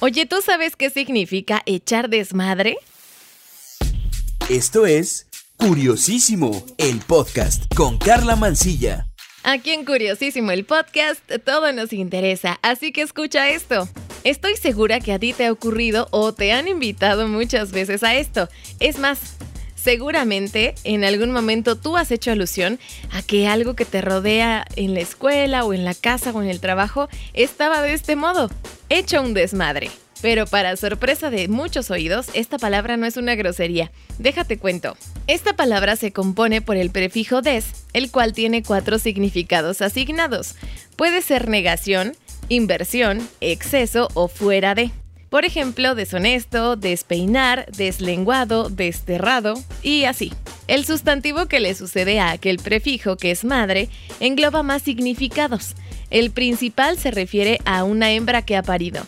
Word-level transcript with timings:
Oye, 0.00 0.26
¿tú 0.26 0.42
sabes 0.42 0.76
qué 0.76 0.90
significa 0.90 1.62
echar 1.64 2.10
desmadre? 2.10 2.76
Esto 4.50 4.84
es 4.84 5.26
Curiosísimo, 5.56 6.66
el 6.76 6.98
podcast 6.98 7.74
con 7.74 7.96
Carla 7.96 8.36
Mancilla. 8.36 9.06
Aquí 9.42 9.70
en 9.70 9.86
Curiosísimo, 9.86 10.50
el 10.50 10.66
podcast, 10.66 11.22
todo 11.46 11.72
nos 11.72 11.94
interesa, 11.94 12.58
así 12.60 12.92
que 12.92 13.00
escucha 13.00 13.48
esto. 13.48 13.88
Estoy 14.22 14.56
segura 14.56 15.00
que 15.00 15.14
a 15.14 15.18
ti 15.18 15.32
te 15.32 15.46
ha 15.46 15.52
ocurrido 15.52 16.08
o 16.10 16.34
te 16.34 16.52
han 16.52 16.68
invitado 16.68 17.26
muchas 17.26 17.72
veces 17.72 18.02
a 18.02 18.16
esto. 18.16 18.50
Es 18.80 18.98
más, 18.98 19.36
seguramente 19.86 20.74
en 20.82 21.04
algún 21.04 21.30
momento 21.30 21.76
tú 21.76 21.96
has 21.96 22.10
hecho 22.10 22.32
alusión 22.32 22.80
a 23.12 23.22
que 23.22 23.46
algo 23.46 23.76
que 23.76 23.84
te 23.84 24.00
rodea 24.00 24.66
en 24.74 24.94
la 24.94 25.00
escuela 25.00 25.64
o 25.64 25.72
en 25.72 25.84
la 25.84 25.94
casa 25.94 26.32
o 26.32 26.42
en 26.42 26.48
el 26.48 26.58
trabajo 26.58 27.08
estaba 27.34 27.80
de 27.82 27.92
este 27.92 28.16
modo 28.16 28.50
hecho 28.88 29.22
un 29.22 29.32
desmadre. 29.32 29.92
Pero 30.20 30.48
para 30.48 30.76
sorpresa 30.76 31.30
de 31.30 31.46
muchos 31.46 31.92
oídos, 31.92 32.30
esta 32.34 32.58
palabra 32.58 32.96
no 32.96 33.06
es 33.06 33.16
una 33.16 33.36
grosería. 33.36 33.92
Déjate 34.18 34.58
cuento. 34.58 34.96
Esta 35.28 35.54
palabra 35.54 35.94
se 35.94 36.12
compone 36.12 36.60
por 36.60 36.76
el 36.76 36.90
prefijo 36.90 37.40
des, 37.40 37.66
el 37.92 38.10
cual 38.10 38.32
tiene 38.32 38.64
cuatro 38.64 38.98
significados 38.98 39.82
asignados. 39.82 40.56
Puede 40.96 41.22
ser 41.22 41.46
negación, 41.46 42.16
inversión, 42.48 43.28
exceso 43.40 44.08
o 44.14 44.26
fuera 44.26 44.74
de. 44.74 44.90
Por 45.30 45.44
ejemplo, 45.44 45.94
deshonesto, 45.94 46.76
despeinar, 46.76 47.66
deslenguado, 47.72 48.68
desterrado 48.68 49.54
y 49.82 50.04
así. 50.04 50.32
El 50.68 50.84
sustantivo 50.84 51.46
que 51.46 51.60
le 51.60 51.74
sucede 51.74 52.20
a 52.20 52.30
aquel 52.30 52.58
prefijo 52.58 53.16
que 53.16 53.30
es 53.30 53.44
madre 53.44 53.88
engloba 54.20 54.62
más 54.62 54.82
significados. 54.82 55.74
El 56.10 56.30
principal 56.30 56.98
se 56.98 57.10
refiere 57.10 57.58
a 57.64 57.84
una 57.84 58.12
hembra 58.12 58.42
que 58.42 58.56
ha 58.56 58.62
parido. 58.62 59.06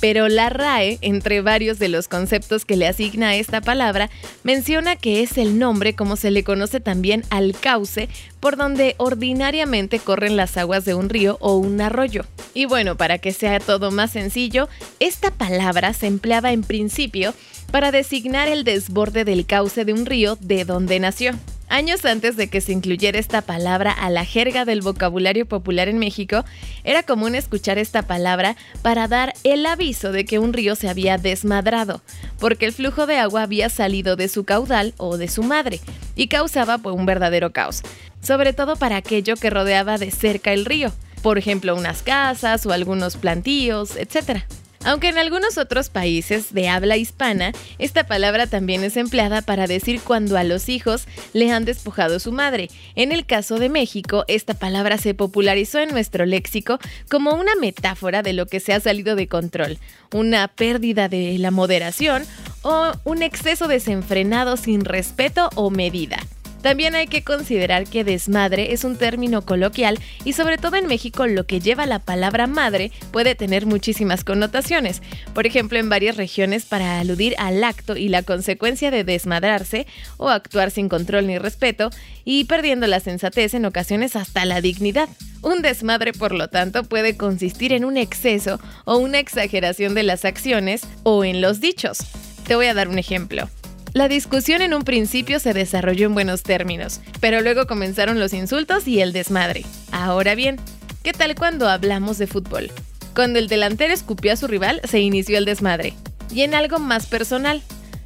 Pero 0.00 0.28
la 0.28 0.48
RAE, 0.48 0.98
entre 1.02 1.42
varios 1.42 1.78
de 1.78 1.88
los 1.88 2.08
conceptos 2.08 2.64
que 2.64 2.76
le 2.76 2.86
asigna 2.86 3.30
a 3.30 3.36
esta 3.36 3.60
palabra, 3.60 4.10
menciona 4.42 4.96
que 4.96 5.22
es 5.22 5.36
el 5.36 5.58
nombre 5.58 5.94
como 5.94 6.16
se 6.16 6.30
le 6.30 6.42
conoce 6.42 6.80
también 6.80 7.24
al 7.30 7.54
cauce 7.58 8.08
por 8.40 8.56
donde 8.56 8.94
ordinariamente 8.96 9.98
corren 9.98 10.36
las 10.36 10.56
aguas 10.56 10.84
de 10.86 10.94
un 10.94 11.10
río 11.10 11.36
o 11.40 11.56
un 11.56 11.80
arroyo. 11.80 12.24
Y 12.54 12.64
bueno, 12.64 12.96
para 12.96 13.18
que 13.18 13.32
sea 13.32 13.60
todo 13.60 13.90
más 13.90 14.12
sencillo, 14.12 14.68
esta 14.98 15.30
palabra 15.30 15.92
se 15.92 16.06
empleaba 16.06 16.52
en 16.52 16.62
principio 16.62 17.34
para 17.70 17.92
designar 17.92 18.48
el 18.48 18.64
desborde 18.64 19.24
del 19.24 19.46
cauce 19.46 19.84
de 19.84 19.92
un 19.92 20.06
río 20.06 20.36
de 20.40 20.64
donde 20.64 20.98
nació. 20.98 21.34
Años 21.70 22.04
antes 22.04 22.36
de 22.36 22.48
que 22.48 22.60
se 22.60 22.72
incluyera 22.72 23.16
esta 23.20 23.42
palabra 23.42 23.92
a 23.92 24.10
la 24.10 24.24
jerga 24.24 24.64
del 24.64 24.82
vocabulario 24.82 25.46
popular 25.46 25.86
en 25.86 26.00
México, 26.00 26.44
era 26.82 27.04
común 27.04 27.36
escuchar 27.36 27.78
esta 27.78 28.02
palabra 28.02 28.56
para 28.82 29.06
dar 29.06 29.34
el 29.44 29.64
aviso 29.64 30.10
de 30.10 30.24
que 30.24 30.40
un 30.40 30.52
río 30.52 30.74
se 30.74 30.88
había 30.88 31.16
desmadrado, 31.16 32.02
porque 32.40 32.66
el 32.66 32.72
flujo 32.72 33.06
de 33.06 33.18
agua 33.18 33.42
había 33.42 33.68
salido 33.68 34.16
de 34.16 34.28
su 34.28 34.42
caudal 34.42 34.94
o 34.96 35.16
de 35.16 35.28
su 35.28 35.44
madre 35.44 35.78
y 36.16 36.26
causaba 36.26 36.78
pues, 36.78 36.96
un 36.96 37.06
verdadero 37.06 37.52
caos, 37.52 37.82
sobre 38.20 38.52
todo 38.52 38.74
para 38.74 38.96
aquello 38.96 39.36
que 39.36 39.48
rodeaba 39.48 39.96
de 39.96 40.10
cerca 40.10 40.52
el 40.52 40.64
río, 40.64 40.92
por 41.22 41.38
ejemplo 41.38 41.76
unas 41.76 42.02
casas 42.02 42.66
o 42.66 42.72
algunos 42.72 43.16
plantíos, 43.16 43.94
etc. 43.96 44.42
Aunque 44.82 45.08
en 45.08 45.18
algunos 45.18 45.58
otros 45.58 45.90
países 45.90 46.54
de 46.54 46.70
habla 46.70 46.96
hispana, 46.96 47.52
esta 47.78 48.04
palabra 48.04 48.46
también 48.46 48.82
es 48.82 48.96
empleada 48.96 49.42
para 49.42 49.66
decir 49.66 50.00
cuando 50.00 50.38
a 50.38 50.44
los 50.44 50.70
hijos 50.70 51.06
le 51.34 51.52
han 51.52 51.66
despojado 51.66 52.18
su 52.18 52.32
madre. 52.32 52.70
En 52.94 53.12
el 53.12 53.26
caso 53.26 53.58
de 53.58 53.68
México, 53.68 54.24
esta 54.26 54.54
palabra 54.54 54.96
se 54.96 55.12
popularizó 55.12 55.80
en 55.80 55.90
nuestro 55.90 56.24
léxico 56.24 56.78
como 57.10 57.34
una 57.34 57.54
metáfora 57.56 58.22
de 58.22 58.32
lo 58.32 58.46
que 58.46 58.58
se 58.58 58.72
ha 58.72 58.80
salido 58.80 59.16
de 59.16 59.28
control, 59.28 59.78
una 60.12 60.48
pérdida 60.48 61.10
de 61.10 61.36
la 61.38 61.50
moderación 61.50 62.24
o 62.62 62.92
un 63.04 63.22
exceso 63.22 63.68
desenfrenado 63.68 64.56
sin 64.56 64.86
respeto 64.86 65.50
o 65.56 65.70
medida. 65.70 66.18
También 66.62 66.94
hay 66.94 67.06
que 67.06 67.24
considerar 67.24 67.84
que 67.84 68.04
desmadre 68.04 68.72
es 68.72 68.84
un 68.84 68.96
término 68.96 69.42
coloquial 69.42 69.98
y 70.24 70.34
sobre 70.34 70.58
todo 70.58 70.76
en 70.76 70.86
México 70.86 71.26
lo 71.26 71.46
que 71.46 71.60
lleva 71.60 71.86
la 71.86 71.98
palabra 71.98 72.46
madre 72.46 72.92
puede 73.12 73.34
tener 73.34 73.64
muchísimas 73.64 74.24
connotaciones. 74.24 75.00
Por 75.34 75.46
ejemplo, 75.46 75.78
en 75.78 75.88
varias 75.88 76.16
regiones 76.16 76.66
para 76.66 77.00
aludir 77.00 77.34
al 77.38 77.64
acto 77.64 77.96
y 77.96 78.08
la 78.08 78.22
consecuencia 78.22 78.90
de 78.90 79.04
desmadrarse 79.04 79.86
o 80.18 80.28
actuar 80.28 80.70
sin 80.70 80.88
control 80.88 81.26
ni 81.26 81.38
respeto 81.38 81.90
y 82.24 82.44
perdiendo 82.44 82.86
la 82.86 83.00
sensatez 83.00 83.54
en 83.54 83.64
ocasiones 83.64 84.14
hasta 84.14 84.44
la 84.44 84.60
dignidad. 84.60 85.08
Un 85.42 85.62
desmadre, 85.62 86.12
por 86.12 86.32
lo 86.32 86.48
tanto, 86.48 86.84
puede 86.84 87.16
consistir 87.16 87.72
en 87.72 87.84
un 87.86 87.96
exceso 87.96 88.60
o 88.84 88.98
una 88.98 89.18
exageración 89.18 89.94
de 89.94 90.02
las 90.02 90.26
acciones 90.26 90.82
o 91.02 91.24
en 91.24 91.40
los 91.40 91.60
dichos. 91.60 91.98
Te 92.46 92.54
voy 92.54 92.66
a 92.66 92.74
dar 92.74 92.88
un 92.88 92.98
ejemplo. 92.98 93.48
La 93.92 94.06
discusión 94.06 94.62
en 94.62 94.72
un 94.72 94.82
principio 94.82 95.40
se 95.40 95.52
desarrolló 95.52 96.06
en 96.06 96.14
buenos 96.14 96.44
términos, 96.44 97.00
pero 97.18 97.40
luego 97.40 97.66
comenzaron 97.66 98.20
los 98.20 98.32
insultos 98.32 98.86
y 98.86 99.00
el 99.00 99.12
desmadre. 99.12 99.64
Ahora 99.90 100.36
bien, 100.36 100.60
¿qué 101.02 101.12
tal 101.12 101.34
cuando 101.34 101.68
hablamos 101.68 102.16
de 102.16 102.28
fútbol? 102.28 102.70
Cuando 103.16 103.40
el 103.40 103.48
delantero 103.48 103.92
escupió 103.92 104.32
a 104.32 104.36
su 104.36 104.46
rival, 104.46 104.80
se 104.84 105.00
inició 105.00 105.38
el 105.38 105.44
desmadre. 105.44 105.94
Y 106.32 106.42
en 106.42 106.54
algo 106.54 106.78
más 106.78 107.06
personal, 107.06 107.62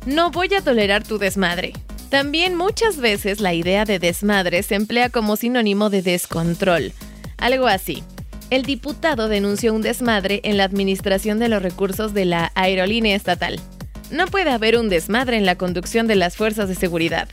no 0.06 0.30
voy 0.30 0.54
a 0.54 0.62
tolerar 0.62 1.04
tu 1.04 1.18
desmadre. 1.18 1.74
También 2.08 2.56
muchas 2.56 2.96
veces 2.96 3.40
la 3.40 3.52
idea 3.52 3.84
de 3.84 3.98
desmadre 3.98 4.62
se 4.62 4.76
emplea 4.76 5.10
como 5.10 5.36
sinónimo 5.36 5.90
de 5.90 6.00
descontrol. 6.00 6.92
Algo 7.36 7.66
así. 7.66 8.02
El 8.48 8.62
diputado 8.62 9.28
denunció 9.28 9.74
un 9.74 9.82
desmadre 9.82 10.40
en 10.44 10.56
la 10.56 10.64
administración 10.64 11.38
de 11.38 11.48
los 11.48 11.62
recursos 11.62 12.14
de 12.14 12.24
la 12.24 12.52
aerolínea 12.54 13.16
estatal. 13.16 13.60
No 14.14 14.28
puede 14.28 14.50
haber 14.50 14.78
un 14.78 14.88
desmadre 14.88 15.36
en 15.36 15.44
la 15.44 15.56
conducción 15.56 16.06
de 16.06 16.14
las 16.14 16.36
fuerzas 16.36 16.68
de 16.68 16.76
seguridad. 16.76 17.28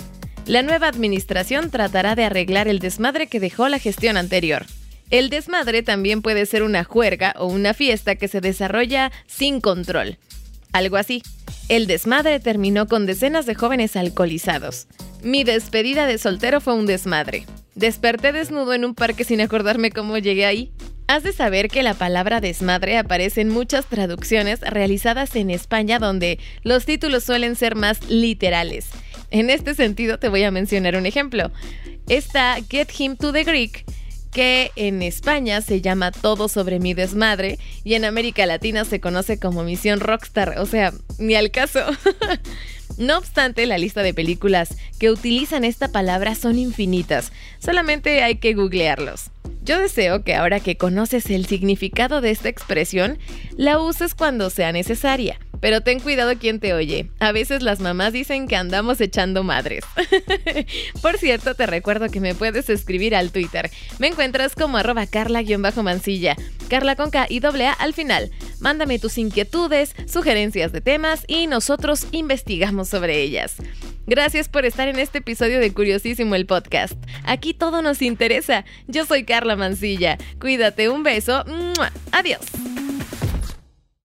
La 0.47 0.63
nueva 0.63 0.87
administración 0.87 1.69
tratará 1.69 2.15
de 2.15 2.23
arreglar 2.23 2.67
el 2.67 2.79
desmadre 2.79 3.27
que 3.27 3.39
dejó 3.39 3.69
la 3.69 3.77
gestión 3.77 4.17
anterior. 4.17 4.65
El 5.11 5.29
desmadre 5.29 5.83
también 5.83 6.23
puede 6.23 6.47
ser 6.47 6.63
una 6.63 6.83
juerga 6.83 7.35
o 7.37 7.45
una 7.45 7.75
fiesta 7.75 8.15
que 8.15 8.27
se 8.27 8.41
desarrolla 8.41 9.11
sin 9.27 9.61
control. 9.61 10.17
Algo 10.71 10.97
así. 10.97 11.21
El 11.69 11.85
desmadre 11.85 12.39
terminó 12.39 12.87
con 12.87 13.05
decenas 13.05 13.45
de 13.45 13.53
jóvenes 13.53 13.95
alcoholizados. 13.95 14.87
Mi 15.21 15.43
despedida 15.43 16.07
de 16.07 16.17
soltero 16.17 16.61
fue 16.61 16.73
un 16.73 16.87
desmadre. 16.87 17.45
Desperté 17.75 18.31
desnudo 18.31 18.73
en 18.73 18.85
un 18.85 18.95
parque 18.95 19.23
sin 19.23 19.39
acordarme 19.41 19.91
cómo 19.91 20.17
llegué 20.17 20.47
ahí. 20.47 20.71
Has 21.11 21.23
de 21.23 21.33
saber 21.33 21.67
que 21.67 21.83
la 21.83 21.93
palabra 21.93 22.39
desmadre 22.39 22.97
aparece 22.97 23.41
en 23.41 23.49
muchas 23.49 23.85
traducciones 23.85 24.61
realizadas 24.61 25.35
en 25.35 25.49
España 25.49 25.99
donde 25.99 26.39
los 26.63 26.85
títulos 26.85 27.25
suelen 27.25 27.57
ser 27.57 27.75
más 27.75 28.09
literales. 28.09 28.85
En 29.29 29.49
este 29.49 29.75
sentido 29.75 30.19
te 30.19 30.29
voy 30.29 30.43
a 30.43 30.51
mencionar 30.51 30.95
un 30.95 31.05
ejemplo. 31.05 31.51
Está 32.07 32.55
Get 32.69 32.91
Him 32.97 33.17
to 33.17 33.33
the 33.33 33.43
Greek, 33.43 33.83
que 34.31 34.71
en 34.77 35.01
España 35.01 35.59
se 35.59 35.81
llama 35.81 36.13
Todo 36.13 36.47
sobre 36.47 36.79
mi 36.79 36.93
desmadre 36.93 37.59
y 37.83 37.95
en 37.95 38.05
América 38.05 38.45
Latina 38.45 38.85
se 38.85 39.01
conoce 39.01 39.37
como 39.37 39.65
Misión 39.65 39.99
Rockstar, 39.99 40.59
o 40.59 40.65
sea, 40.65 40.93
ni 41.19 41.35
al 41.35 41.51
caso. 41.51 41.81
No 42.97 43.17
obstante, 43.17 43.65
la 43.65 43.77
lista 43.77 44.03
de 44.03 44.13
películas 44.13 44.75
que 44.99 45.09
utilizan 45.09 45.63
esta 45.63 45.87
palabra 45.87 46.35
son 46.35 46.59
infinitas, 46.59 47.31
solamente 47.57 48.21
hay 48.21 48.35
que 48.35 48.53
googlearlos. 48.53 49.31
Yo 49.71 49.79
deseo 49.79 50.25
que 50.25 50.35
ahora 50.35 50.59
que 50.59 50.75
conoces 50.75 51.29
el 51.29 51.45
significado 51.45 52.19
de 52.19 52.29
esta 52.29 52.49
expresión, 52.49 53.17
la 53.55 53.79
uses 53.79 54.15
cuando 54.15 54.49
sea 54.49 54.73
necesaria. 54.73 55.39
Pero 55.61 55.79
ten 55.79 56.01
cuidado 56.01 56.37
quien 56.37 56.59
te 56.59 56.73
oye. 56.73 57.09
A 57.19 57.31
veces 57.31 57.63
las 57.63 57.79
mamás 57.79 58.11
dicen 58.11 58.49
que 58.49 58.57
andamos 58.57 58.99
echando 58.99 59.45
madres. 59.45 59.85
Por 61.01 61.17
cierto, 61.17 61.55
te 61.55 61.67
recuerdo 61.67 62.09
que 62.09 62.19
me 62.19 62.35
puedes 62.35 62.69
escribir 62.69 63.15
al 63.15 63.31
Twitter. 63.31 63.71
Me 63.97 64.07
encuentras 64.07 64.55
como 64.55 64.77
arroba 64.77 65.07
carla-mancilla. 65.07 66.35
Carla 66.67 66.97
con 66.97 67.09
K 67.09 67.27
y 67.29 67.39
doble 67.39 67.67
A 67.67 67.71
al 67.71 67.93
final. 67.93 68.29
Mándame 68.59 68.99
tus 68.99 69.17
inquietudes, 69.17 69.95
sugerencias 70.05 70.73
de 70.73 70.81
temas 70.81 71.23
y 71.27 71.47
nosotros 71.47 72.07
investigamos 72.11 72.89
sobre 72.89 73.21
ellas. 73.21 73.55
Gracias 74.07 74.49
por 74.49 74.65
estar 74.65 74.87
en 74.87 74.99
este 74.99 75.19
episodio 75.19 75.59
de 75.59 75.73
Curiosísimo 75.73 76.35
el 76.35 76.45
podcast. 76.45 76.93
Aquí 77.23 77.53
todo 77.53 77.81
nos 77.81 78.01
interesa. 78.01 78.65
Yo 78.87 79.05
soy 79.05 79.23
Carla 79.23 79.55
Mancilla. 79.55 80.17
Cuídate, 80.39 80.89
un 80.89 81.03
beso. 81.03 81.43
Adiós. 82.11 82.41